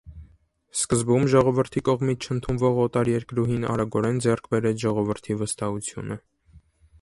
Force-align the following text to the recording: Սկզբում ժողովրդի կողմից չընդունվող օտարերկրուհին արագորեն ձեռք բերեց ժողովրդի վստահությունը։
Սկզբում 0.77 1.25
ժողովրդի 1.33 1.83
կողմից 1.89 2.25
չընդունվող 2.29 2.79
օտարերկրուհին 2.85 3.69
արագորեն 3.75 4.19
ձեռք 4.25 4.49
բերեց 4.55 4.81
ժողովրդի 4.87 5.39
վստահությունը։ 5.43 6.19